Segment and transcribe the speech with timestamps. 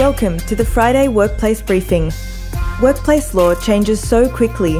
[0.00, 2.10] Welcome to the Friday Workplace Briefing.
[2.80, 4.78] Workplace law changes so quickly.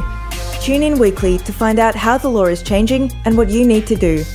[0.61, 3.85] Tune in weekly to find out how the law is changing and what you need
[3.85, 4.25] to do.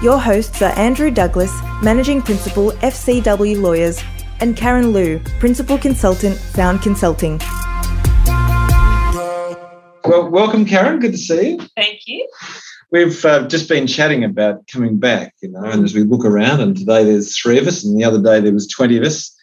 [0.00, 4.00] Your hosts are Andrew Douglas, Managing Principal, FCW Lawyers,
[4.38, 7.40] and Karen Luu, Principal Consultant, Found Consulting.
[10.04, 11.00] Well, welcome, Karen.
[11.00, 11.58] Good to see you.
[11.74, 12.30] Thank you.
[12.92, 16.60] We've uh, just been chatting about coming back, you know, and as we look around,
[16.60, 19.36] and today there's three of us, and the other day there was 20 of us.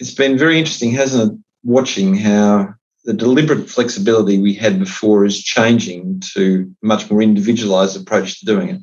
[0.00, 5.42] It's been very interesting, hasn't it, watching how the deliberate flexibility we had before is
[5.42, 8.80] changing to a much more individualized approach to doing it.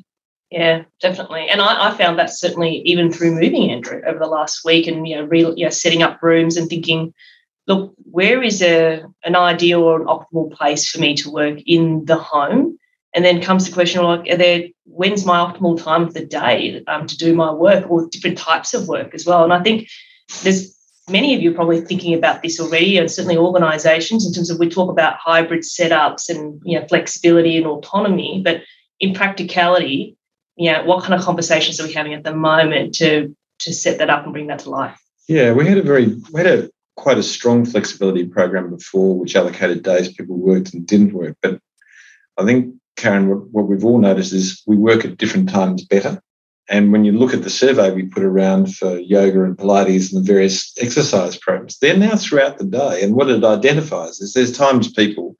[0.50, 1.48] Yeah, definitely.
[1.48, 5.06] And I, I, found that certainly even through moving Andrew over the last week and
[5.06, 7.12] you know, you know setting up rooms and thinking,
[7.66, 12.06] look, where is a an ideal or an optimal place for me to work in
[12.06, 12.78] the home?
[13.14, 16.82] And then comes the question, like, are there when's my optimal time of the day
[16.86, 19.44] um, to do my work or different types of work as well?
[19.44, 19.88] And I think
[20.42, 20.77] there's
[21.08, 24.58] many of you are probably thinking about this already, and certainly organisations in terms of
[24.58, 28.62] we talk about hybrid setups and you know flexibility and autonomy, but
[29.00, 30.16] in practicality,
[30.56, 33.98] you know, what kind of conversations are we having at the moment to to set
[33.98, 35.00] that up and bring that to life?
[35.28, 39.36] Yeah, we had a very we had a quite a strong flexibility program before, which
[39.36, 41.36] allocated days people worked and didn't work.
[41.40, 41.60] But
[42.36, 46.20] I think Karen, what, what we've all noticed is we work at different times better.
[46.68, 50.22] And when you look at the survey we put around for yoga and Pilates and
[50.22, 53.02] the various exercise programs, they're now throughout the day.
[53.02, 55.34] And what it identifies is there's times people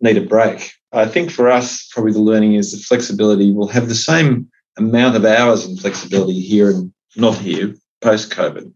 [0.00, 0.72] need a break.
[0.92, 5.16] I think for us, probably the learning is the flexibility We'll have the same amount
[5.16, 8.72] of hours and flexibility here and not here post COVID.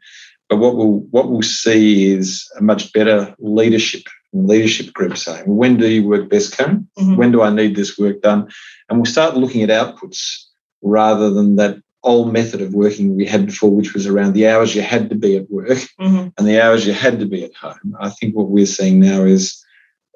[0.48, 5.76] But what we'll what we'll see is a much better leadership leadership group saying, when
[5.76, 6.88] do you work best, Karen?
[6.98, 7.16] Mm-hmm.
[7.16, 8.48] When do I need this work done?
[8.88, 10.47] And we'll start looking at outputs
[10.82, 14.74] rather than that old method of working we had before, which was around the hours
[14.74, 16.28] you had to be at work mm-hmm.
[16.36, 17.96] and the hours you had to be at home.
[18.00, 19.64] I think what we're seeing now is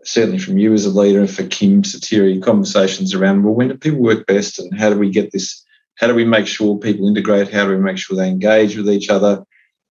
[0.05, 3.77] certainly from you as a leader and for Kim Satiri, conversations around well, when do
[3.77, 5.65] people work best and how do we get this?
[5.97, 7.53] How do we make sure people integrate?
[7.53, 9.45] How do we make sure they engage with each other?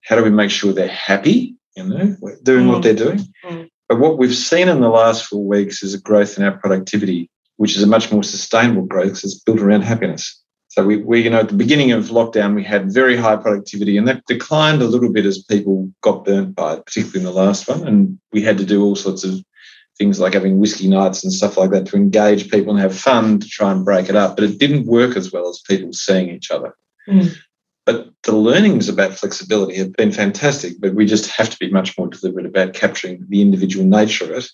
[0.03, 2.71] How do we make sure they're happy, you know, doing mm.
[2.71, 3.19] what they're doing?
[3.45, 3.69] Mm.
[3.87, 7.29] But what we've seen in the last four weeks is a growth in our productivity,
[7.57, 10.40] which is a much more sustainable growth because it's built around happiness.
[10.71, 13.97] So we, we, you know, at the beginning of lockdown, we had very high productivity,
[13.97, 17.37] and that declined a little bit as people got burnt by it, particularly in the
[17.37, 17.85] last one.
[17.85, 19.43] And we had to do all sorts of
[19.97, 23.41] things like having whiskey nights and stuff like that to engage people and have fun
[23.41, 24.37] to try and break it up.
[24.37, 26.73] But it didn't work as well as people seeing each other.
[27.05, 27.35] Mm.
[27.85, 31.97] But the learnings about flexibility have been fantastic, but we just have to be much
[31.97, 34.49] more deliberate about capturing the individual nature of it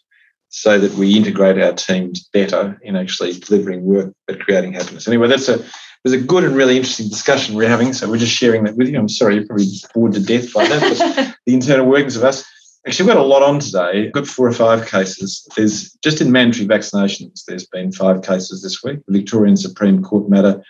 [0.50, 5.08] so that we integrate our teams better in actually delivering work but creating happiness.
[5.08, 5.64] Anyway, that's a
[6.04, 7.92] was a good and really interesting discussion we're having.
[7.92, 8.98] So we're just sharing that with you.
[8.98, 12.46] I'm sorry you're probably bored to death by that, but the internal workings of us.
[12.88, 14.04] Actually, we've got a lot on today.
[14.04, 15.46] We've got four or five cases.
[15.58, 19.00] There's just in mandatory vaccinations, there's been five cases this week.
[19.06, 20.64] The Victorian Supreme Court matter.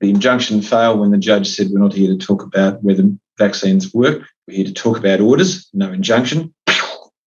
[0.00, 3.02] The injunction failed when the judge said we're not here to talk about whether
[3.36, 4.22] vaccines work.
[4.46, 6.54] We're here to talk about orders, no injunction.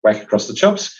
[0.02, 0.96] Whack across the chops.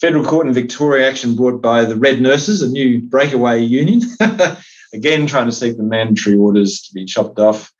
[0.00, 4.02] Federal Court in Victoria action brought by the Red Nurses, a new breakaway union.
[4.92, 7.72] again trying to seek the mandatory orders to be chopped off.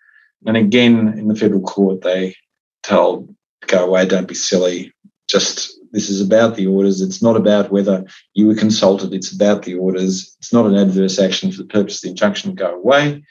[0.47, 2.37] And again, in the federal court, they
[2.83, 3.35] told,
[3.67, 4.93] go away, don't be silly.
[5.29, 7.01] Just this is about the orders.
[7.01, 8.05] It's not about whether
[8.35, 9.13] you were consulted.
[9.13, 10.37] It's about the orders.
[10.39, 12.55] It's not an adverse action for the purpose of the injunction.
[12.55, 13.25] Go away.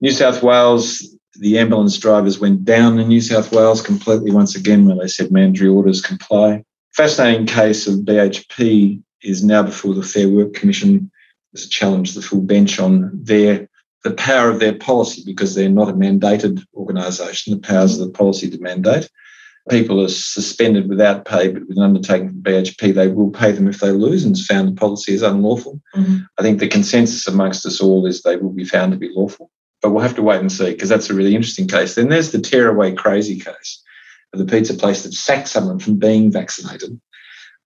[0.00, 4.86] New South Wales, the ambulance drivers went down in New South Wales completely once again
[4.86, 6.64] when they said mandatory orders comply.
[6.96, 11.10] Fascinating case of BHP is now before the Fair Work Commission
[11.54, 13.68] to challenge to the full bench on their
[14.02, 17.52] the power of their policy because they're not a mandated organisation.
[17.52, 19.10] The powers of the policy to mandate.
[19.68, 23.68] People are suspended without pay, but with an undertaking from BHP, they will pay them
[23.68, 25.80] if they lose and found the policy is unlawful.
[25.94, 26.18] Mm-hmm.
[26.38, 29.50] I think the consensus amongst us all is they will be found to be lawful.
[29.82, 31.94] But we'll have to wait and see because that's a really interesting case.
[31.94, 33.82] Then there's the tearaway crazy case
[34.36, 37.00] the pizza place that sacked someone from being vaccinated.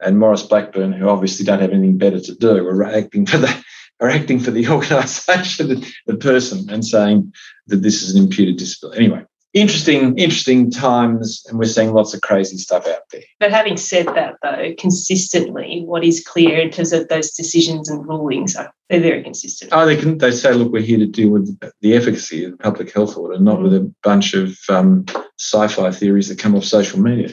[0.01, 3.63] And Maurice Blackburn, who obviously don't have anything better to do, are acting for that
[4.01, 7.33] are acting for the organisation, the person, and saying
[7.67, 9.05] that this is an imputed disability.
[9.05, 13.23] Anyway, interesting, interesting times, and we're seeing lots of crazy stuff out there.
[13.39, 18.07] But having said that, though, consistently, what is clear in terms of those decisions and
[18.07, 19.71] rulings are they're very consistent.
[19.73, 20.19] Oh, they can.
[20.19, 23.39] They say, look, we're here to deal with the efficacy of the public health order,
[23.39, 25.05] not mm with a bunch of um,
[25.39, 27.29] sci-fi theories that come off social media.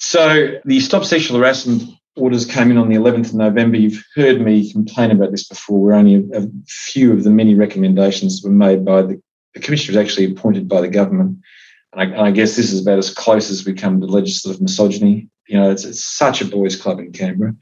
[0.00, 1.82] So the Stop Sexual Harassment
[2.16, 3.76] orders came in on the 11th of November.
[3.76, 5.80] You've heard me complain about this before.
[5.80, 9.22] We're only a, a few of the many recommendations that were made by the,
[9.54, 11.38] the commissioner was actually appointed by the government.
[11.92, 14.60] and I, and I, guess this is about as close as we come to legislative
[14.60, 15.28] misogyny.
[15.46, 17.54] You know, it's, it's such a boys' club in Canberra.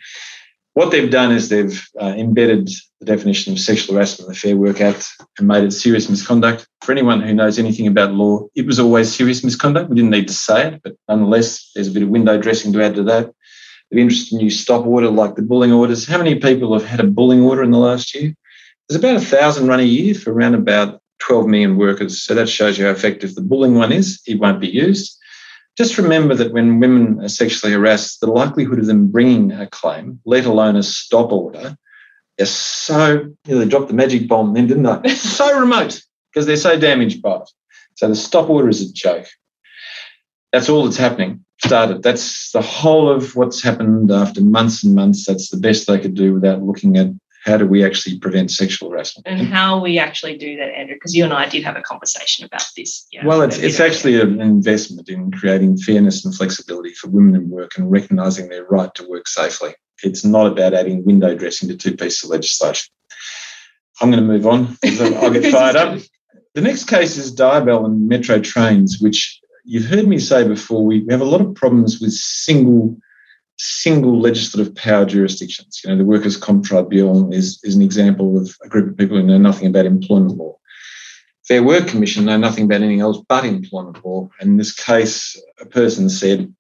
[0.75, 4.57] What they've done is they've uh, embedded the definition of sexual harassment in the Fair
[4.57, 5.07] Work Act
[5.39, 6.67] and made it serious misconduct.
[6.83, 9.91] For anyone who knows anything about law, it was always serious misconduct.
[9.91, 12.83] We didn't need to say it, but nonetheless, there's a bit of window dressing to
[12.83, 13.35] add to that.
[13.91, 16.07] They've introduced a new stop order like the bullying orders.
[16.07, 18.33] How many people have had a bullying order in the last year?
[18.89, 22.23] There's about a thousand run a year for around about 12 million workers.
[22.23, 24.21] So that shows you how effective the bullying one is.
[24.27, 25.19] It won't be used.
[25.79, 30.21] Just remember that when women are sexually harassed, the likelihood of them bringing a claim,
[30.27, 31.77] let alone a stop order,
[32.39, 35.09] is so, you know, they dropped the magic bomb then, didn't they?
[35.15, 36.03] so remote
[36.33, 37.51] because they're so damaged by it.
[37.97, 39.27] So the stop order is a joke.
[40.53, 41.45] That's all that's happening.
[41.65, 42.03] Started.
[42.03, 45.27] That's the whole of what's happened after months and months.
[45.27, 47.09] That's the best they could do without looking at
[47.45, 49.27] how do we actually prevent sexual harassment?
[49.27, 52.45] And how we actually do that, Andrew, because you and I did have a conversation
[52.45, 53.07] about this.
[53.11, 57.35] You know, well, it's, it's actually an investment in creating fairness and flexibility for women
[57.35, 59.75] in work and recognising their right to work safely.
[60.05, 62.93] It's not about adding window dressing to two pieces of legislation.
[64.01, 64.77] I'm going to move on.
[64.81, 65.99] Because I'll get fired up.
[66.55, 70.85] The next case is Diabel and Metro Trains, which you've heard me say before.
[70.85, 72.97] We have a lot of problems with single
[73.63, 75.81] single legislative power jurisdictions.
[75.85, 79.17] You know, the Workers' Comp Tribunal is, is an example of a group of people
[79.17, 80.59] who know nothing about employment law.
[81.47, 84.29] Fair Work Commission know nothing about anything else but employment law.
[84.41, 86.53] And in this case, a person said,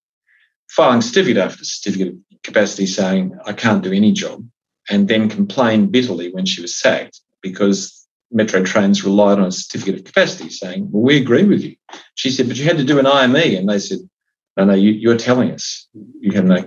[0.68, 4.46] filing certificate after certificate of capacity saying, I can't do any job,
[4.88, 9.96] and then complained bitterly when she was sacked because Metro Trains relied on a certificate
[9.96, 11.76] of capacity saying, Well, we agree with you.
[12.14, 13.56] She said, But you had to do an IME.
[13.56, 13.98] And they said,
[14.56, 15.88] No, no, you, you're telling us.
[16.20, 16.64] You have no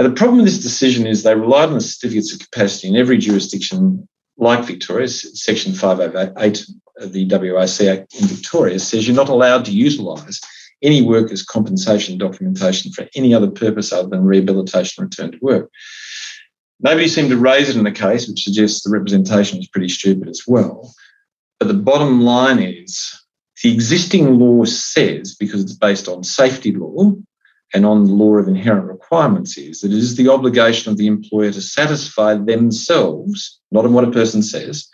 [0.00, 2.96] now, the problem with this decision is they relied on the certificates of capacity in
[2.96, 4.08] every jurisdiction,
[4.38, 6.66] like Victoria, Section 508
[7.00, 10.40] of the WIC Act in Victoria says you're not allowed to utilise
[10.82, 15.70] any workers' compensation documentation for any other purpose other than rehabilitation and return to work.
[16.80, 20.28] Nobody seemed to raise it in the case, which suggests the representation is pretty stupid
[20.28, 20.94] as well.
[21.58, 23.19] But the bottom line is
[23.62, 27.12] the existing law says, because it's based on safety law,
[27.72, 31.06] and on the law of inherent requirements is that it is the obligation of the
[31.06, 34.88] employer to satisfy themselves, not on what a person says,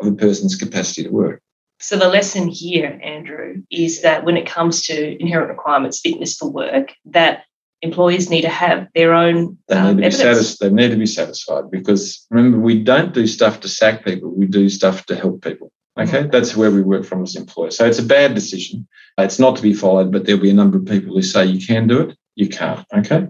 [0.00, 1.42] of a person's capacity to work.
[1.80, 6.50] So the lesson here, Andrew, is that when it comes to inherent requirements, fitness for
[6.50, 7.44] work, that
[7.82, 9.56] employees need to have their own.
[9.68, 13.14] They need, um, to, be satis- they need to be satisfied because remember, we don't
[13.14, 15.72] do stuff to sack people, we do stuff to help people.
[15.98, 17.76] Okay, that's where we work from as employers.
[17.76, 18.86] So it's a bad decision.
[19.18, 21.64] It's not to be followed, but there'll be a number of people who say you
[21.64, 22.84] can do it you can't.
[22.94, 23.26] Okay.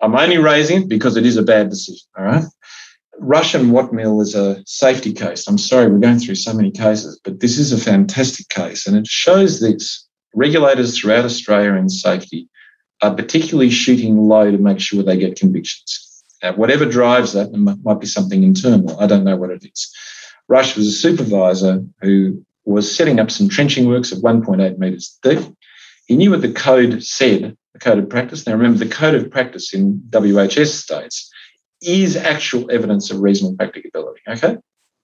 [0.00, 2.06] I'm only raising it because it is a bad decision.
[2.16, 2.44] All right.
[3.18, 5.48] Russian Watt Mill is a safety case.
[5.48, 8.86] I'm sorry, we're going through so many cases, but this is a fantastic case.
[8.86, 12.48] And it shows this regulators throughout Australia in safety
[13.02, 16.24] are particularly shooting low to make sure they get convictions.
[16.42, 19.00] Now, whatever drives that, might be something internal.
[19.00, 19.92] I don't know what it is.
[20.48, 25.40] Rush was a supervisor who was setting up some trenching works of 1.8 metres deep.
[26.06, 28.46] He knew what the code said the code of practice.
[28.46, 31.30] Now, remember, the code of practice in WHS states
[31.80, 34.20] is actual evidence of reasonable practicability.
[34.28, 34.56] Okay.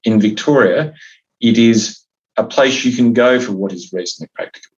[0.04, 0.94] In Victoria,
[1.40, 2.00] it is
[2.36, 4.76] a place you can go for what is reasonably practicable.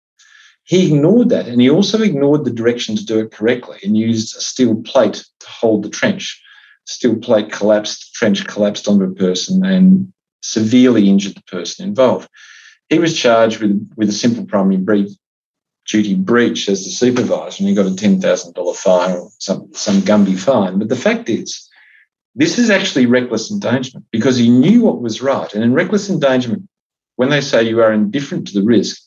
[0.65, 4.37] He ignored that and he also ignored the direction to do it correctly and used
[4.37, 6.43] a steel plate to hold the trench.
[6.87, 10.13] Steel plate collapsed, trench collapsed onto a person and
[10.45, 12.29] severely injured the person involved.
[12.91, 15.11] He was charged with, with a simple primary breach,
[15.87, 20.39] duty breach as the supervisor and he got a $10,000 fine or some, some Gumby
[20.39, 20.79] fine.
[20.79, 21.69] But the fact is,
[22.35, 25.53] this is actually reckless endangerment because he knew what was right.
[25.55, 26.69] And in reckless endangerment,
[27.17, 29.01] when they say you are indifferent to the risk,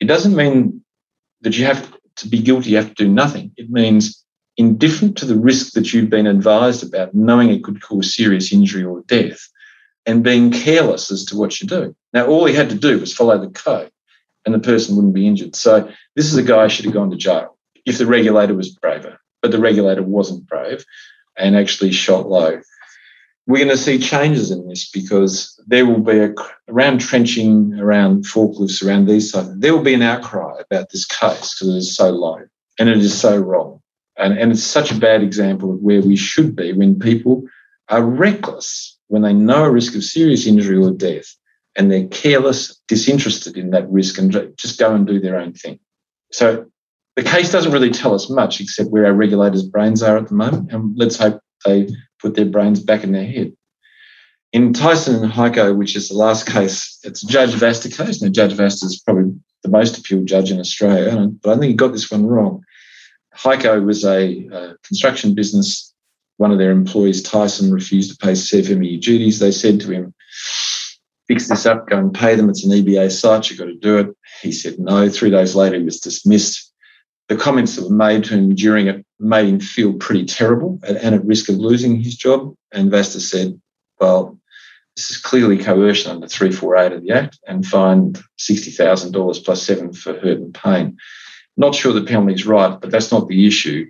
[0.00, 0.82] it doesn't mean
[1.42, 3.52] that you have to be guilty, you have to do nothing.
[3.56, 4.24] It means
[4.56, 8.84] indifferent to the risk that you've been advised about, knowing it could cause serious injury
[8.84, 9.40] or death,
[10.06, 11.94] and being careless as to what you do.
[12.12, 13.90] Now, all he had to do was follow the code
[14.44, 15.54] and the person wouldn't be injured.
[15.54, 17.56] So this is a guy who should have gone to jail
[17.86, 20.84] if the regulator was braver, but the regulator wasn't brave
[21.36, 22.60] and actually shot low.
[23.46, 26.34] We're going to see changes in this because there will be a,
[26.68, 31.54] around trenching, around forklifts, around these sites, there will be an outcry about this case
[31.54, 32.38] because it is so low
[32.78, 33.80] and it is so wrong.
[34.16, 37.44] And, and it's such a bad example of where we should be when people
[37.88, 41.36] are reckless, when they know a risk of serious injury or death,
[41.76, 45.78] and they're careless, disinterested in that risk and just go and do their own thing.
[46.32, 46.64] So
[47.16, 50.34] the case doesn't really tell us much except where our regulators' brains are at the
[50.34, 50.72] moment.
[50.72, 51.88] And let's hope they
[52.20, 53.52] put their brains back in their head.
[54.54, 58.22] In Tyson and Heiko, which is the last case, it's Judge Vasta case.
[58.22, 61.74] Now, Judge Vasta is probably the most appealed judge in Australia, but I think he
[61.74, 62.64] got this one wrong.
[63.36, 65.91] Heiko was a, a construction business.
[66.42, 69.38] One of their employees, Tyson, refused to pay CFMEU duties.
[69.38, 70.12] They said to him,
[71.28, 72.50] fix this up, go and pay them.
[72.50, 74.08] It's an EBA site, you've got to do it.
[74.40, 75.08] He said no.
[75.08, 76.72] Three days later, he was dismissed.
[77.28, 80.96] The comments that were made to him during it made him feel pretty terrible and
[81.14, 82.56] at risk of losing his job.
[82.72, 83.60] And Vasta said,
[84.00, 84.36] well,
[84.96, 90.14] this is clearly coercion under 348 of the Act and fined $60,000 plus seven for
[90.14, 90.96] hurt and pain.
[91.56, 93.88] Not sure the penalty is right, but that's not the issue.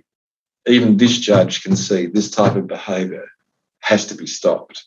[0.65, 3.25] Even this judge can see this type of behaviour
[3.81, 4.85] has to be stopped.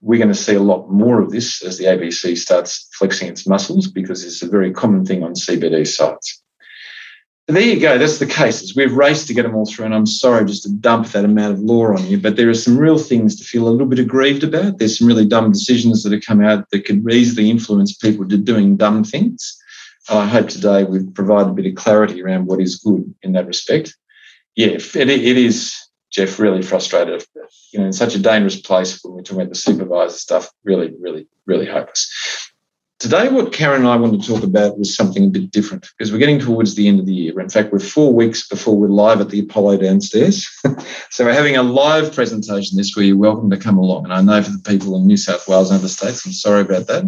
[0.00, 3.48] We're going to see a lot more of this as the ABCC starts flexing its
[3.48, 6.42] muscles because it's a very common thing on CBD sites.
[7.48, 7.96] There you go.
[7.96, 8.76] That's the cases.
[8.76, 11.54] We've raced to get them all through, and I'm sorry just to dump that amount
[11.54, 13.98] of law on you, but there are some real things to feel a little bit
[13.98, 14.76] aggrieved about.
[14.76, 18.36] There's some really dumb decisions that have come out that could easily influence people to
[18.36, 19.58] doing dumb things.
[20.10, 23.46] I hope today we've provided a bit of clarity around what is good in that
[23.46, 23.96] respect.
[24.58, 25.72] Yeah, it, it is,
[26.10, 27.24] Jeff, really frustrated.
[27.72, 30.92] You know, in such a dangerous place when we're talking about the supervisor stuff, really,
[31.00, 32.50] really, really hopeless.
[32.98, 36.10] Today, what Karen and I want to talk about was something a bit different because
[36.10, 37.38] we're getting towards the end of the year.
[37.38, 40.44] In fact, we're four weeks before we're live at the Apollo downstairs.
[41.10, 43.06] so we're having a live presentation this week.
[43.06, 44.02] you're welcome to come along.
[44.06, 46.62] And I know for the people in New South Wales and other states, I'm sorry
[46.62, 47.04] about that.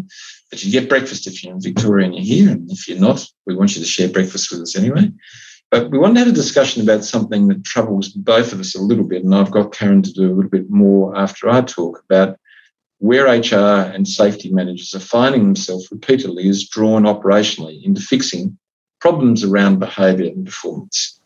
[0.51, 2.51] But you get breakfast if you're in Victoria and you're here.
[2.53, 5.11] And if you're not, we want you to share breakfast with us anyway.
[5.71, 8.83] But we want to have a discussion about something that troubles both of us a
[8.83, 9.23] little bit.
[9.23, 12.39] And I've got Karen to do a little bit more after I talk about
[12.99, 18.59] where HR and safety managers are finding themselves repeatedly is drawn operationally into fixing
[19.01, 21.21] problems around behaviour and performance.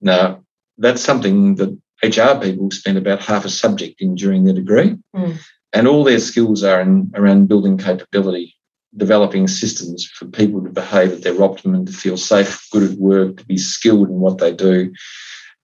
[0.00, 0.42] Now,
[0.78, 4.96] that's something that HR people spend about half a subject in during their degree.
[5.14, 5.38] Mm.
[5.72, 8.56] And all their skills are in, around building capability,
[8.96, 13.36] developing systems for people to behave at their optimum, to feel safe, good at work,
[13.36, 14.92] to be skilled in what they do,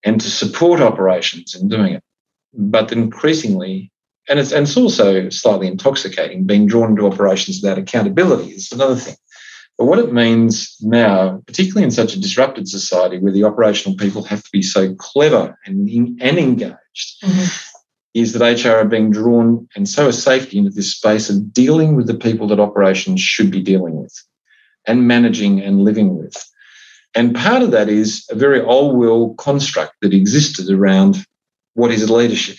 [0.04, 2.02] and to support operations in doing it.
[2.52, 3.90] But increasingly,
[4.28, 8.96] and it's, and it's also slightly intoxicating, being drawn into operations without accountability is another
[8.96, 9.16] thing.
[9.76, 14.22] But what it means now, particularly in such a disrupted society where the operational people
[14.22, 17.73] have to be so clever and, and engaged, mm-hmm
[18.14, 21.96] is that HR are being drawn, and so is safety, into this space of dealing
[21.96, 24.14] with the people that operations should be dealing with
[24.86, 26.36] and managing and living with.
[27.16, 31.26] And part of that is a very old world construct that existed around
[31.74, 32.56] what is leadership.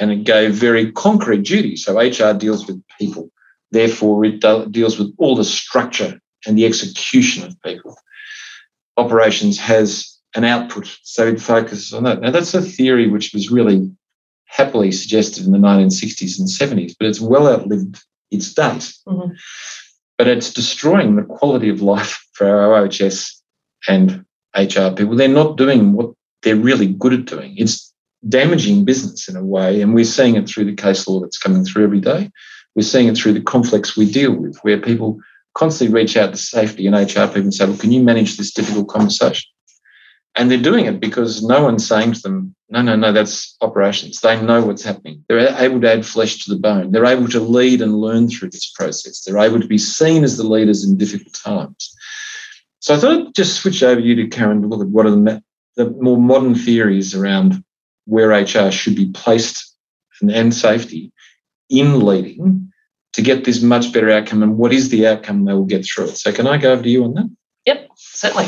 [0.00, 1.84] And it gave very concrete duties.
[1.84, 3.30] So HR deals with people,
[3.72, 4.40] therefore, it
[4.70, 7.96] deals with all the structure and the execution of people.
[8.96, 12.20] Operations has an output, so it focuses on that.
[12.20, 13.90] Now, that's a theory which was really
[14.52, 18.92] happily suggested in the 1960s and 70s, but it's well outlived its date.
[19.08, 19.32] Mm-hmm.
[20.18, 23.42] But it's destroying the quality of life for our OHS
[23.88, 25.16] and HR people.
[25.16, 27.54] They're not doing what they're really good at doing.
[27.56, 27.92] It's
[28.28, 31.64] damaging business in a way, and we're seeing it through the case law that's coming
[31.64, 32.30] through every day.
[32.76, 35.18] We're seeing it through the conflicts we deal with, where people
[35.54, 38.52] constantly reach out to safety and HR people and say, Well, can you manage this
[38.52, 39.51] difficult conversation?
[40.34, 44.20] And they're doing it because no one's saying to them, no, no, no, that's operations.
[44.20, 45.22] They know what's happening.
[45.28, 46.90] They're able to add flesh to the bone.
[46.90, 49.22] They're able to lead and learn through this process.
[49.22, 51.94] They're able to be seen as the leaders in difficult times.
[52.80, 55.10] So I thought I'd just switch over you to Karen to look at what are
[55.10, 55.42] the,
[55.76, 57.62] the more modern theories around
[58.06, 59.76] where HR should be placed
[60.20, 61.12] and, and safety
[61.68, 62.72] in leading
[63.12, 66.06] to get this much better outcome and what is the outcome they will get through
[66.06, 66.16] it.
[66.16, 67.30] So can I go over to you on that?
[67.66, 68.46] Yep, certainly.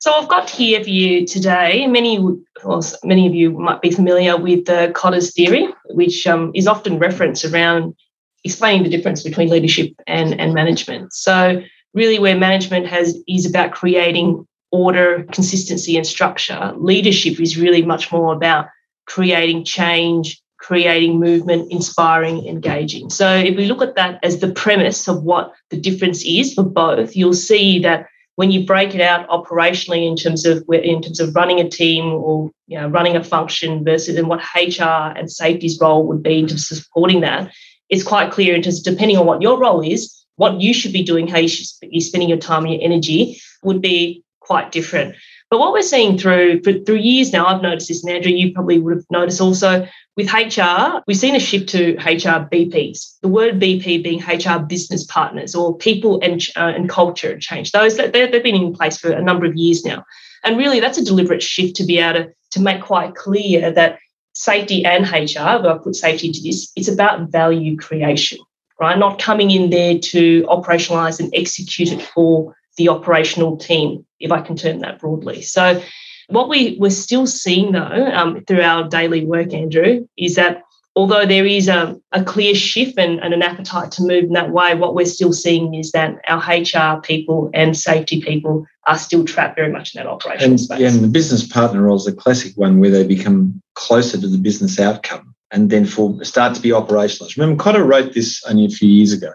[0.00, 1.86] So I've got here for you today.
[1.86, 2.18] Many,
[2.64, 6.98] well, many of you might be familiar with the Kotter's theory, which um, is often
[6.98, 7.94] referenced around
[8.42, 11.12] explaining the difference between leadership and, and management.
[11.12, 16.72] So really, where management has is about creating order, consistency, and structure.
[16.78, 18.68] Leadership is really much more about
[19.06, 23.10] creating change, creating movement, inspiring, engaging.
[23.10, 26.62] So if we look at that as the premise of what the difference is for
[26.62, 31.20] both, you'll see that when you break it out operationally in terms of in terms
[31.20, 35.30] of running a team or you know running a function versus and what HR and
[35.30, 37.52] safety's role would be in terms of supporting that,
[37.88, 40.92] it's quite clear in terms of depending on what your role is, what you should
[40.92, 44.72] be doing, how you should be spending your time and your energy would be quite
[44.72, 45.14] different.
[45.50, 48.52] But what we're seeing through for, through years now, I've noticed this, and Andrew, you
[48.52, 53.18] probably would have noticed also with HR, we've seen a shift to HR BPs.
[53.20, 57.72] The word BP being HR business partners or people and, uh, and culture change.
[57.72, 60.04] Those they've been in place for a number of years now,
[60.44, 63.98] and really that's a deliberate shift to be able to, to make quite clear that
[64.34, 68.38] safety and HR, but I put safety into this, it's about value creation
[68.80, 68.98] right?
[68.98, 74.40] Not coming in there to operationalize and execute it for the operational team, if I
[74.40, 75.42] can term that broadly.
[75.42, 75.82] So,
[76.28, 80.62] what we, we're still seeing though um, through our daily work, Andrew, is that
[80.94, 84.50] although there is a, a clear shift and, and, an appetite to move in that
[84.50, 89.24] way, what we're still seeing is that our HR people and safety people are still
[89.24, 90.80] trapped very much in that operational and, space.
[90.80, 94.28] Yeah, and the business partner role is a classic one where they become closer to
[94.28, 97.36] the business outcome and then for start to be operationalized.
[97.36, 99.32] Remember, Kotter wrote this only a few years ago.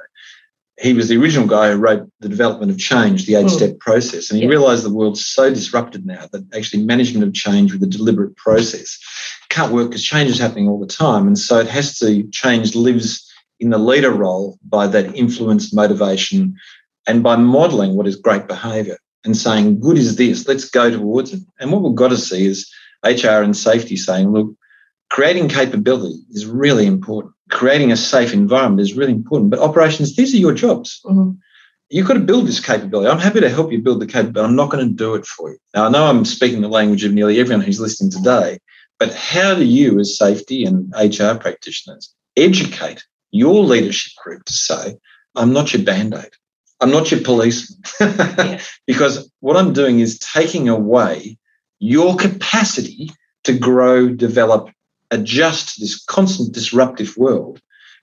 [0.82, 3.80] He was the original guy who wrote the development of change, the eight-step mm.
[3.80, 4.50] process, and he yeah.
[4.50, 9.00] realised the world's so disrupted now that actually management of change with a deliberate process
[9.56, 12.76] can't work because change is happening all the time, and so it has to change
[12.76, 13.26] lives
[13.62, 16.56] in the leader role by that influence, motivation,
[17.08, 20.46] and by modelling what is great behaviour and saying, "Good is this.
[20.46, 22.70] Let's go towards it." And what we've got to see is
[23.06, 24.54] HR and safety saying, "Look,
[25.10, 27.34] creating capability is really important.
[27.50, 29.52] Creating a safe environment is really important.
[29.52, 31.02] But operations, these are your jobs.
[31.06, 31.32] Mm-hmm.
[31.90, 33.10] You've got to build this capability.
[33.10, 34.32] I'm happy to help you build the capability.
[34.34, 35.58] But I'm not going to do it for you.
[35.76, 38.60] Now, I know I'm speaking the language of nearly everyone who's listening today,
[39.00, 44.96] but how do you, as safety and HR practitioners, educate your leadership group to say,
[45.36, 46.32] I'm not your band aid,
[46.80, 47.82] I'm not your policeman?
[48.00, 48.62] yeah.
[48.88, 51.38] Because what I'm doing is taking away
[51.80, 53.12] your capacity
[53.44, 54.70] to grow, develop,
[55.20, 57.60] adjust to this constant disruptive world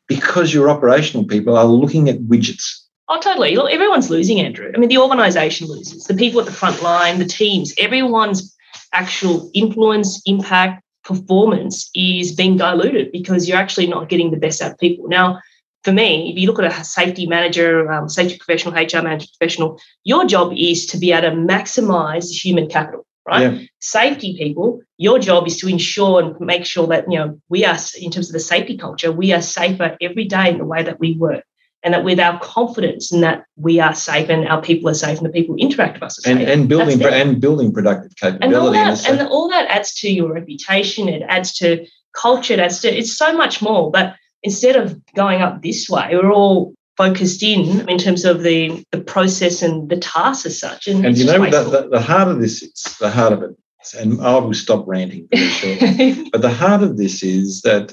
[0.08, 2.80] because your operational people are looking at widgets.
[3.08, 3.56] Oh, totally.
[3.56, 4.72] Look, everyone's losing, Andrew.
[4.74, 8.56] I mean, the organisation loses, the people at the front line, the teams, everyone's
[8.92, 14.72] actual influence, impact, performance is being diluted because you're actually not getting the best out
[14.72, 15.08] of people.
[15.08, 15.40] Now,
[15.82, 19.80] for me, if you look at a safety manager, um, safety professional, HR manager professional,
[20.04, 23.52] your job is to be able to maximize human capital right?
[23.52, 23.66] Yeah.
[23.80, 27.76] Safety people, your job is to ensure and make sure that, you know, we are,
[28.00, 31.00] in terms of the safety culture, we are safer every day in the way that
[31.00, 31.44] we work.
[31.84, 35.18] And that with our confidence in that we are safe and our people are safe
[35.18, 36.48] and the people interact with us are and, safe.
[36.48, 38.44] And building and building productive capability.
[38.44, 41.84] And all, that, and all that adds to your reputation, it adds to
[42.16, 43.90] culture, it adds to it's so much more.
[43.90, 48.84] But instead of going up this way, we're all focused in in terms of the,
[48.90, 50.86] the process and the task as such.
[50.86, 53.56] And, and you know, the, the, the, heart of this is the heart of it,
[53.98, 56.28] and I will stop ranting very shortly.
[56.32, 57.92] but the heart of this is that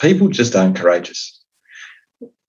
[0.00, 1.36] people just aren't courageous.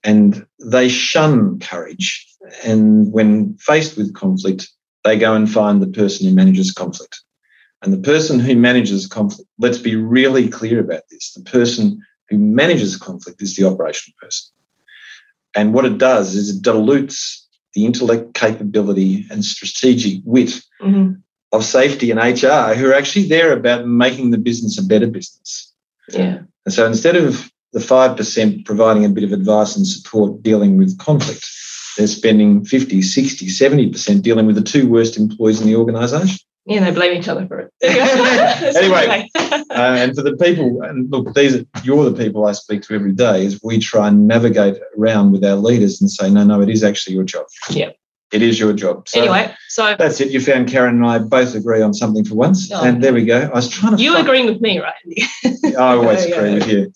[0.04, 2.26] And they shun courage.
[2.64, 4.68] And when faced with conflict,
[5.04, 7.22] they go and find the person who manages conflict.
[7.82, 12.38] And the person who manages conflict, let's be really clear about this the person who
[12.38, 14.50] manages conflict is the operational person.
[15.54, 21.14] And what it does is it dilutes the intellect, capability, and strategic wit mm-hmm.
[21.52, 25.72] of safety and HR, who are actually there about making the business a better business.
[26.08, 26.40] Yeah.
[26.64, 30.98] And so instead of the 5% providing a bit of advice and support dealing with
[30.98, 31.46] conflict,
[31.96, 36.38] they're spending 50, 60, 70% dealing with the two worst employees in the organisation.
[36.64, 37.72] Yeah, they blame each other for it.
[38.76, 42.82] anyway, uh, and for the people, and look, these are you're the people I speak
[42.82, 43.44] to every day.
[43.44, 46.84] Is we try and navigate around with our leaders and say, no, no, it is
[46.84, 47.46] actually your job.
[47.70, 47.90] Yeah,
[48.30, 49.08] it is your job.
[49.08, 50.30] So anyway, so that's it.
[50.30, 53.24] You found Karen and I both agree on something for once, oh, and there we
[53.24, 53.40] go.
[53.40, 54.02] I was trying to.
[54.02, 54.26] You find...
[54.26, 54.94] agreeing with me, right?
[55.76, 56.92] I always agree with you.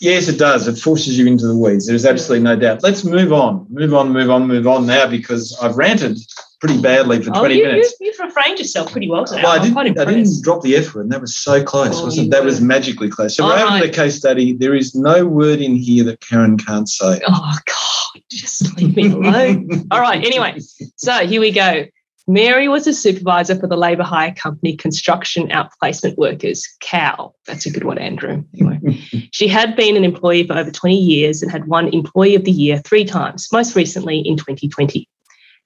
[0.00, 0.66] Yes, it does.
[0.66, 1.86] It forces you into the weeds.
[1.86, 2.82] There's absolutely no doubt.
[2.82, 6.18] Let's move on, move on, move on, move on now because I've ranted
[6.60, 6.82] pretty oh.
[6.82, 7.94] badly for oh, 20 you, minutes.
[8.00, 9.42] You, have refrained yourself pretty well today.
[9.42, 12.04] Well, I, didn't, I didn't drop the F word, and that was so close, oh,
[12.04, 13.36] wasn't That was magically close.
[13.36, 14.52] So, we're over the case study.
[14.52, 17.20] There is no word in here that Karen can't say.
[17.26, 19.86] Oh, God, just leave me alone.
[19.90, 20.60] All right, anyway,
[20.96, 21.86] so here we go.
[22.30, 27.34] Mary was a supervisor for the labour hire company Construction Outplacement Workers, COW.
[27.46, 28.44] That's a good one, Andrew.
[28.54, 28.78] Anyway,
[29.32, 32.52] she had been an employee for over 20 years and had won Employee of the
[32.52, 35.08] Year three times, most recently in 2020.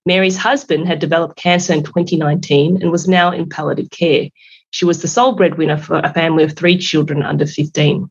[0.06, 4.28] Mary's husband had developed cancer in 2019 and was now in palliative care.
[4.70, 8.10] She was the sole breadwinner for a family of three children under 15.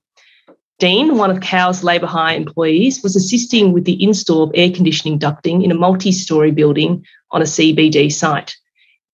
[0.79, 5.19] Dean, one of COW's labour hire employees, was assisting with the install of air conditioning
[5.19, 8.55] ducting in a multi story building on a CBD site.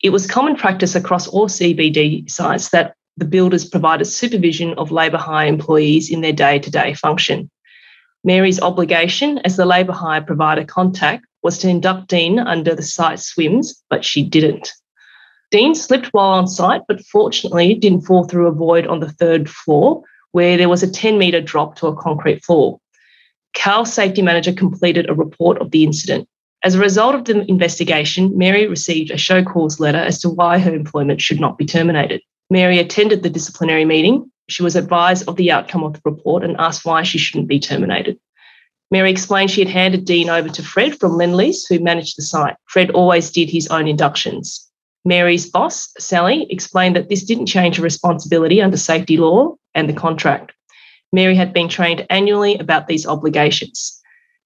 [0.01, 5.17] It was common practice across all CBD sites that the builders provided supervision of labour
[5.17, 7.51] hire employees in their day to day function.
[8.23, 13.19] Mary's obligation as the labour hire provider contact was to induct Dean under the site
[13.19, 14.71] swims, but she didn't.
[15.51, 19.49] Dean slipped while on site, but fortunately didn't fall through a void on the third
[19.49, 22.79] floor where there was a 10 metre drop to a concrete floor.
[23.55, 26.27] COW safety manager completed a report of the incident.
[26.63, 30.59] As a result of the investigation, Mary received a show cause letter as to why
[30.59, 32.21] her employment should not be terminated.
[32.49, 34.29] Mary attended the disciplinary meeting.
[34.49, 37.59] She was advised of the outcome of the report and asked why she shouldn't be
[37.59, 38.19] terminated.
[38.91, 42.55] Mary explained she had handed Dean over to Fred from Lendlease, who managed the site.
[42.65, 44.67] Fred always did his own inductions.
[45.05, 49.93] Mary's boss, Sally, explained that this didn't change her responsibility under safety law and the
[49.93, 50.51] contract.
[51.13, 53.99] Mary had been trained annually about these obligations.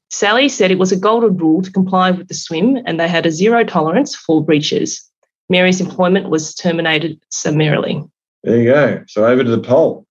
[0.09, 3.25] Sally said it was a golden rule to comply with the swim and they had
[3.25, 5.09] a zero tolerance for breaches.
[5.49, 8.03] Mary's employment was terminated summarily.
[8.43, 9.03] There you go.
[9.07, 10.05] So over to the poll.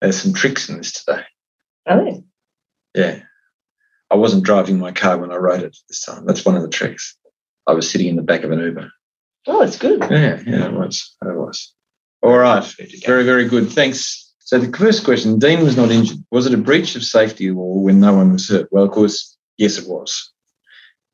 [0.00, 1.22] There's some tricks in this today.
[1.86, 2.22] Oh.
[2.94, 3.22] Yeah.
[4.10, 6.24] I wasn't driving my car when I wrote it this time.
[6.26, 7.16] That's one of the tricks.
[7.66, 8.90] I was sitting in the back of an Uber.
[9.46, 10.00] Oh, it's good.
[10.10, 11.14] Yeah, yeah, it was.
[11.22, 11.74] It was.
[12.22, 12.64] All right.
[13.04, 13.70] Very, very good.
[13.70, 14.34] Thanks.
[14.40, 16.24] So the first question, Dean was not injured.
[16.30, 18.68] Was it a breach of safety law when no one was hurt?
[18.70, 20.32] Well, of course, yes, it was.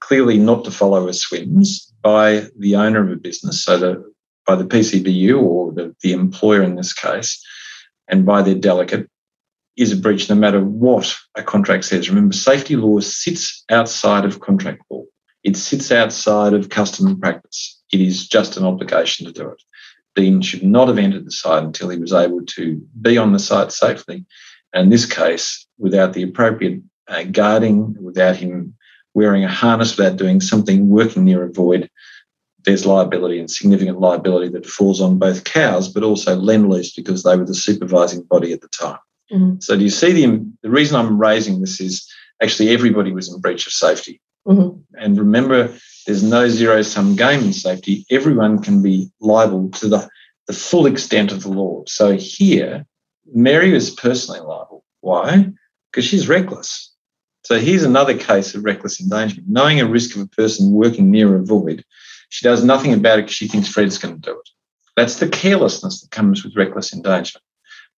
[0.00, 4.12] Clearly not to follow a SWIMS by the owner of a business, so the,
[4.46, 7.42] by the PCBU or the, the employer in this case,
[8.08, 9.08] and by their delegate
[9.76, 12.08] is a breach no matter what a contract says.
[12.08, 15.02] Remember, safety law sits outside of contract law.
[15.42, 17.80] It sits outside of custom and practice.
[17.92, 19.62] It is just an obligation to do it.
[20.14, 23.38] Dean should not have entered the site until he was able to be on the
[23.38, 24.24] site safely.
[24.72, 28.74] And in this case, without the appropriate uh, guarding, without him
[29.12, 31.90] wearing a harness, without doing something working near a void,
[32.64, 37.36] there's liability and significant liability that falls on both cows, but also Lendlease because they
[37.36, 38.98] were the supervising body at the time.
[39.32, 39.60] Mm-hmm.
[39.60, 42.06] So, do you see the, the reason I'm raising this is
[42.42, 44.20] actually everybody was in breach of safety.
[44.46, 44.80] Mm-hmm.
[45.02, 45.74] And remember,
[46.06, 48.04] there's no zero sum game in safety.
[48.10, 50.08] Everyone can be liable to the,
[50.46, 51.84] the full extent of the law.
[51.86, 52.86] So, here,
[53.32, 54.84] Mary was personally liable.
[55.00, 55.50] Why?
[55.90, 56.92] Because she's reckless.
[57.44, 59.48] So, here's another case of reckless endangerment.
[59.48, 61.84] Knowing a risk of a person working near a void,
[62.28, 64.48] she does nothing about it because she thinks Fred's going to do it.
[64.96, 67.44] That's the carelessness that comes with reckless endangerment.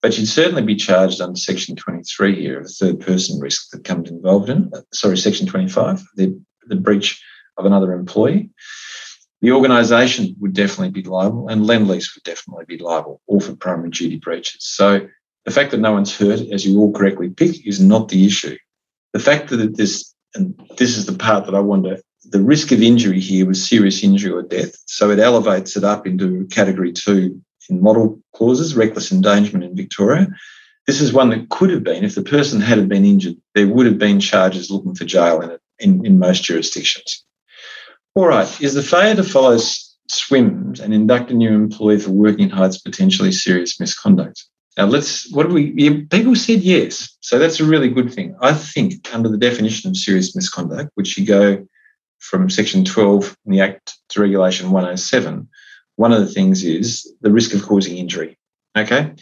[0.03, 3.85] But she'd certainly be charged under Section 23 here of a third person risk that
[3.85, 7.23] comes involved in, uh, sorry, Section 25, the, the breach
[7.57, 8.51] of another employee.
[9.41, 13.91] The organisation would definitely be liable, and Lendlease would definitely be liable, all for primary
[13.91, 14.59] duty breaches.
[14.61, 15.07] So
[15.45, 18.57] the fact that no one's hurt, as you all correctly pick, is not the issue.
[19.13, 22.83] The fact that this, and this is the part that I wonder, the risk of
[22.83, 24.75] injury here was serious injury or death.
[24.87, 30.29] So it elevates it up into category two in model clauses, reckless endangerment in Victoria.
[30.87, 33.87] This is one that could have been, if the person had been injured, there would
[33.87, 37.24] have been charges looking for jail in it in, in most jurisdictions.
[38.14, 39.59] All right, is the failure to follow
[40.09, 44.44] SWIMS and induct a new employee for working in heights potentially serious misconduct?
[44.76, 47.16] Now, let's, what do we, yeah, people said yes.
[47.20, 48.37] So that's a really good thing.
[48.40, 51.66] I think under the definition of serious misconduct, which you go
[52.18, 55.48] from section 12 in the Act to Regulation 107,
[55.97, 58.39] one of the things is the risk of causing injury.
[58.77, 59.13] Okay.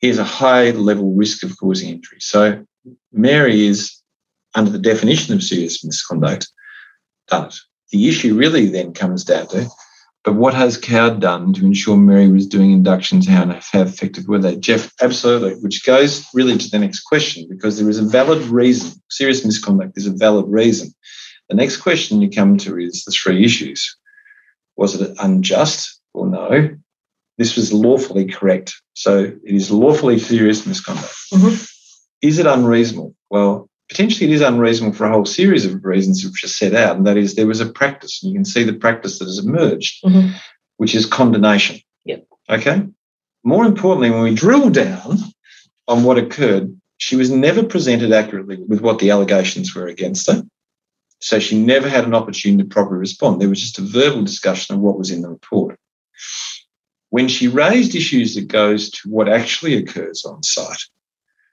[0.00, 2.18] Here's a high level risk of causing injury.
[2.20, 2.64] So
[3.12, 3.96] Mary is,
[4.54, 6.48] under the definition of serious misconduct,
[7.28, 7.54] done it.
[7.90, 9.68] The issue really then comes down to,
[10.24, 13.28] but what has Cowd done to ensure Mary was doing inductions?
[13.28, 14.56] How, how effective were they?
[14.56, 19.00] Jeff, absolutely, which goes really to the next question because there is a valid reason.
[19.10, 20.92] Serious misconduct is a valid reason.
[21.50, 23.96] The next question you come to is the three issues.
[24.76, 26.00] Was it unjust?
[26.14, 26.76] Well, no.
[27.36, 28.80] This was lawfully correct.
[28.94, 31.14] So it is lawfully serious misconduct.
[31.32, 31.64] Mm-hmm.
[32.22, 33.14] Is it unreasonable?
[33.28, 36.96] Well, potentially it is unreasonable for a whole series of reasons which are set out,
[36.96, 39.38] and that is there was a practice, and you can see the practice that has
[39.38, 40.36] emerged, mm-hmm.
[40.76, 41.80] which is condonation.
[42.04, 42.26] Yep.
[42.48, 42.86] Okay.
[43.42, 45.18] More importantly, when we drill down
[45.86, 50.42] on what occurred, she was never presented accurately with what the allegations were against her.
[51.20, 53.40] So she never had an opportunity to properly respond.
[53.40, 55.78] There was just a verbal discussion of what was in the report.
[57.10, 60.82] When she raised issues that goes to what actually occurs on site,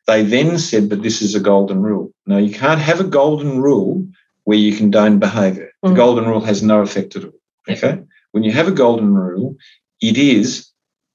[0.08, 2.12] they then said, but this is a golden rule.
[2.26, 4.08] No, you can't have a golden rule
[4.43, 5.71] where you condone behaviour.
[5.86, 5.89] Mm.
[5.89, 7.39] The golden rule has no effect at all.
[7.69, 8.02] Okay.
[8.32, 9.56] When you have a golden rule,
[10.02, 10.71] it is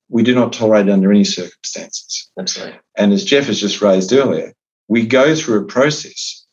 [0.09, 2.31] we do not tolerate it under any circumstances.
[2.39, 2.79] Absolutely.
[2.97, 4.53] And as Jeff has just raised earlier,
[4.89, 6.45] we go through a process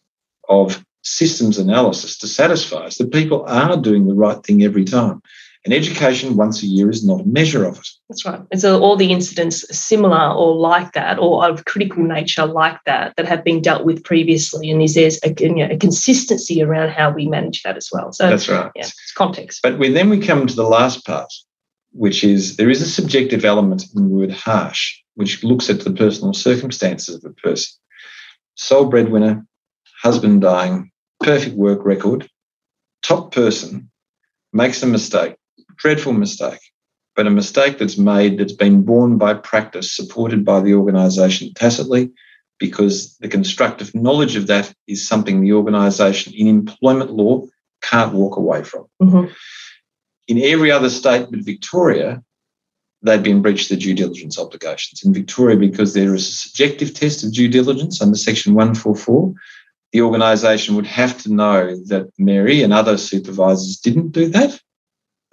[0.49, 5.21] of systems analysis to satisfy us that people are doing the right thing every time.
[5.65, 7.87] And education once a year is not a measure of it.
[8.09, 8.41] That's right.
[8.51, 13.15] And so all the incidents similar or like that, or of critical nature like that,
[13.15, 16.89] that have been dealt with previously, and is there's a, you know, a consistency around
[16.89, 18.11] how we manage that as well.
[18.11, 18.71] So that's right.
[18.75, 19.61] Yeah, it's context.
[19.63, 21.31] But then we come to the last part,
[21.93, 25.91] which is there is a subjective element in the word harsh, which looks at the
[25.91, 27.71] personal circumstances of a person.
[28.55, 29.45] Sole breadwinner,
[30.01, 32.27] husband dying, perfect work record,
[33.01, 33.89] top person,
[34.51, 35.35] makes a mistake,
[35.75, 36.59] dreadful mistake,
[37.15, 42.11] but a mistake that's made that's been borne by practice, supported by the organisation tacitly,
[42.59, 47.45] because the constructive knowledge of that is something the organisation in employment law
[47.81, 48.85] can't walk away from.
[49.01, 49.31] Mm-hmm.
[50.27, 52.23] In every other state but Victoria,
[53.01, 55.03] they've been breached the due diligence obligations.
[55.03, 59.33] In Victoria, because there is a subjective test of due diligence under Section 144,
[59.91, 64.59] the organisation would have to know that Mary and other supervisors didn't do that.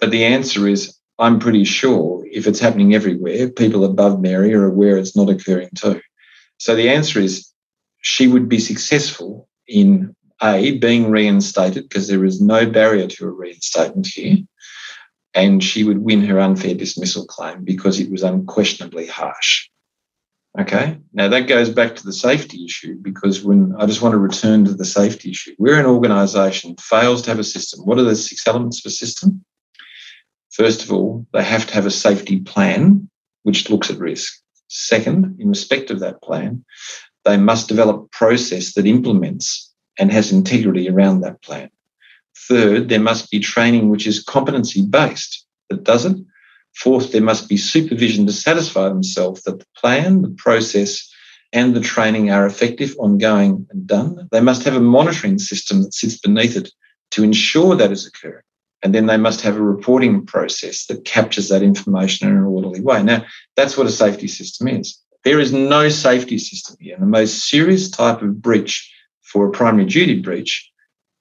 [0.01, 4.65] But the answer is, I'm pretty sure if it's happening everywhere, people above Mary are
[4.65, 6.01] aware it's not occurring too.
[6.57, 7.47] So the answer is
[8.01, 13.31] she would be successful in A, being reinstated because there is no barrier to a
[13.31, 14.37] reinstatement here.
[15.35, 19.69] And she would win her unfair dismissal claim because it was unquestionably harsh.
[20.59, 20.97] Okay.
[21.13, 24.65] Now that goes back to the safety issue because when I just want to return
[24.65, 27.85] to the safety issue, we're an organisation fails to have a system.
[27.85, 29.45] What are the six elements of a system?
[30.51, 33.09] First of all, they have to have a safety plan
[33.43, 34.33] which looks at risk.
[34.67, 36.63] Second, in respect of that plan,
[37.25, 41.69] they must develop process that implements and has integrity around that plan.
[42.37, 46.17] Third, there must be training which is competency based that does it.
[46.75, 51.09] Fourth, there must be supervision to satisfy themselves that the plan, the process,
[51.53, 54.27] and the training are effective, ongoing, and done.
[54.31, 56.71] They must have a monitoring system that sits beneath it
[57.11, 58.43] to ensure that is occurring.
[58.83, 62.81] And then they must have a reporting process that captures that information in an orderly
[62.81, 63.03] way.
[63.03, 64.99] Now, that's what a safety system is.
[65.23, 66.95] There is no safety system here.
[66.95, 68.91] And the most serious type of breach
[69.21, 70.67] for a primary duty breach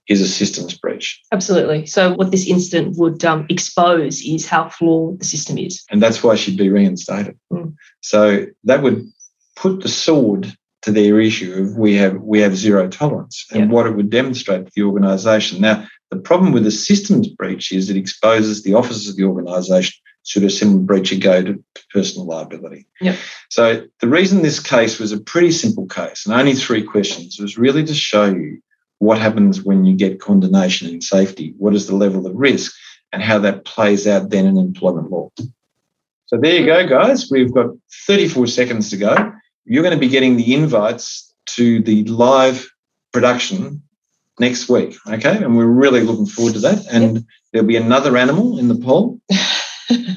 [0.08, 1.20] is a systems breach.
[1.32, 1.86] Absolutely.
[1.86, 5.84] So, what this incident would um, expose is how flawed the system is.
[5.90, 7.38] And that's why she'd be reinstated.
[7.52, 7.74] Mm.
[8.00, 9.04] So, that would
[9.54, 13.66] put the sword to their issue of we have we have zero tolerance and Yeah.
[13.68, 15.60] what it would demonstrate to the organisation.
[15.60, 19.94] Now, the problem with the systems breach is it exposes the officers of the organisation
[20.24, 22.86] should a similar breach go to personal liability.
[23.00, 23.16] Yep.
[23.48, 27.56] So the reason this case was a pretty simple case and only three questions was
[27.56, 28.60] really to show you
[28.98, 32.74] what happens when you get condonation in safety, what is the level of risk,
[33.12, 35.30] and how that plays out then in employment law.
[36.26, 37.28] So there you go, guys.
[37.30, 37.70] We've got
[38.06, 39.32] 34 seconds to go.
[39.64, 42.70] You're going to be getting the invites to the live
[43.12, 43.82] production
[44.40, 44.96] next week.
[45.06, 45.36] Okay.
[45.44, 46.86] And we're really looking forward to that.
[46.90, 49.20] And there'll be another animal in the poll.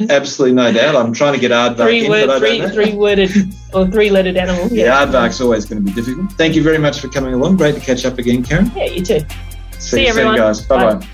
[0.10, 0.96] Absolutely no doubt.
[0.96, 2.70] I'm trying to get aardvark three in, but I word, don't three, know.
[2.70, 3.32] three worded
[3.74, 4.68] or three lettered animal.
[4.72, 6.32] Yeah, aardvark's always going to be difficult.
[6.34, 7.58] Thank you very much for coming along.
[7.58, 8.72] Great to catch up again, Karen.
[8.76, 9.20] Yeah, you too.
[9.72, 10.36] See, See you everyone.
[10.36, 10.62] soon, guys.
[10.66, 11.08] Bye bye.